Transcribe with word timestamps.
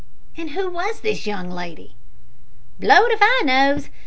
"And 0.35 0.49
who 0.49 0.67
was 0.71 1.01
this 1.01 1.27
young 1.27 1.51
lady?" 1.51 1.95
"Blow'd 2.79 3.11
if 3.11 3.19
I 3.21 3.43
knows. 3.45 3.89